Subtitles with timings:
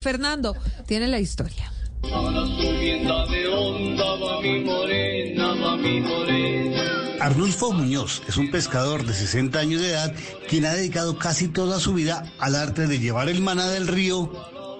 [0.00, 0.54] Fernando
[0.86, 1.72] tiene la historia.
[7.20, 10.14] Arnulfo Muñoz es un pescador de 60 años de edad
[10.48, 14.30] quien ha dedicado casi toda su vida al arte de llevar el maná del río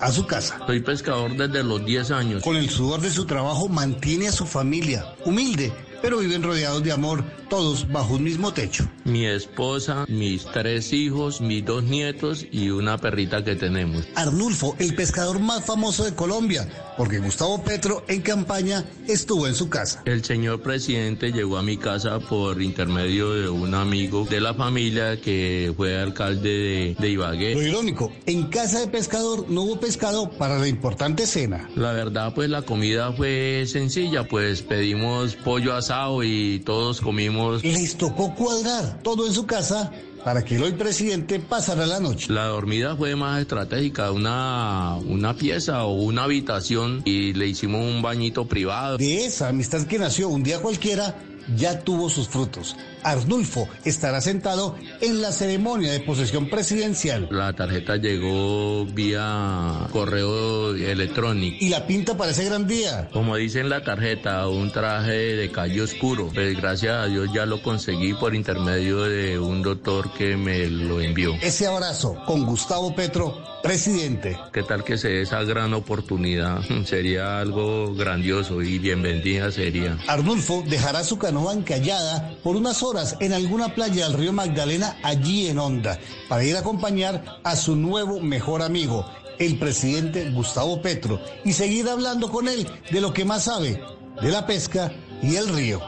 [0.00, 0.58] a su casa.
[0.66, 2.42] Soy pescador desde los 10 años.
[2.42, 6.90] Con el sudor de su trabajo mantiene a su familia humilde, pero viven rodeados de
[6.90, 8.88] amor, todos bajo un mismo techo.
[9.04, 14.04] Mi esposa, mis tres hijos, mis dos nietos y una perrita que tenemos.
[14.14, 19.68] Arnulfo, el pescador más famoso de Colombia, porque Gustavo Petro en campaña estuvo en su
[19.68, 20.02] casa.
[20.04, 25.20] El señor presidente llegó a mi casa por intermedio de un amigo de la familia
[25.20, 27.54] que fue alcalde de, de Ibagué.
[27.54, 31.68] Lo irónico, en casa de pescador no hubo pescado para la importante cena.
[31.74, 37.64] La verdad, pues la comida fue sencilla, pues pedimos pollo asado y todos comimos.
[37.64, 39.92] Les tocó cuadrar todo en su casa
[40.24, 42.32] para que el hoy presidente pasara la noche.
[42.32, 48.02] La dormida fue más estratégica, una, una pieza o una habitación y le hicimos un
[48.02, 48.98] bañito privado.
[48.98, 51.14] De esa amistad que nació un día cualquiera,
[51.56, 52.76] ya tuvo sus frutos.
[53.02, 57.28] Arnulfo estará sentado en la ceremonia de posesión presidencial.
[57.30, 61.56] La tarjeta llegó vía correo electrónico.
[61.60, 63.08] Y la pinta para ese gran día.
[63.12, 66.30] Como dice en la tarjeta, un traje de calle oscuro.
[66.32, 71.00] Pues gracias a Dios ya lo conseguí por intermedio de un doctor que me lo
[71.00, 71.34] envió.
[71.42, 74.38] Ese abrazo con Gustavo Petro, presidente.
[74.52, 76.60] ¿Qué tal que se dé esa gran oportunidad?
[76.84, 79.98] Sería algo grandioso y bienvenida sería.
[80.08, 85.46] Arnulfo dejará su canoa encallada por unas horas en alguna playa del río Magdalena, allí
[85.46, 89.06] en Honda, para ir a acompañar a su nuevo mejor amigo,
[89.38, 93.82] el presidente Gustavo Petro, y seguir hablando con él de lo que más sabe,
[94.20, 95.80] de la pesca y el río.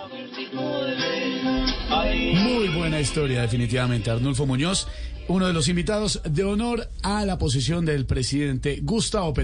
[2.43, 4.11] Muy buena historia, definitivamente.
[4.11, 4.89] Arnulfo Muñoz,
[5.29, 9.43] uno de los invitados de honor a la posición del presidente Gustavo Petro.